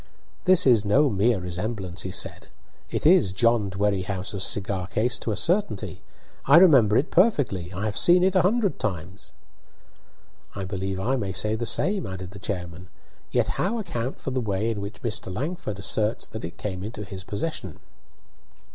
"This 0.45 0.65
is 0.65 0.83
no 0.83 1.11
mere 1.11 1.39
resemblance," 1.39 2.01
he 2.01 2.09
said. 2.09 2.47
"It 2.89 3.05
is 3.05 3.31
John 3.31 3.69
Dwerrihouse's 3.69 4.43
cigar 4.43 4.87
case 4.87 5.19
to 5.19 5.31
a 5.31 5.35
certainty. 5.35 6.01
I 6.45 6.57
remember 6.57 6.97
it 6.97 7.11
perfectly; 7.11 7.71
I 7.71 7.85
have 7.85 7.95
seen 7.95 8.23
it 8.23 8.35
a 8.35 8.41
hundred 8.41 8.79
times." 8.79 9.31
"I 10.55 10.65
believe 10.65 10.99
I 10.99 11.17
may 11.17 11.33
say 11.33 11.53
the 11.53 11.67
same," 11.67 12.07
added 12.07 12.31
the 12.31 12.39
chairman; 12.39 12.87
"yet 13.29 13.47
how 13.61 13.77
account 13.77 14.19
for 14.19 14.31
the 14.31 14.41
way 14.41 14.71
in 14.71 14.81
which 14.81 15.03
Mr. 15.03 15.31
Langford 15.31 15.77
asserts 15.77 16.25
that 16.25 16.43
it 16.43 16.57
came 16.57 16.81
into 16.83 17.03
his 17.05 17.23
possession?" 17.23 17.79